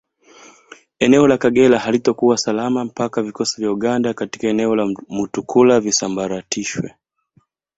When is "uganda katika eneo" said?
3.71-4.75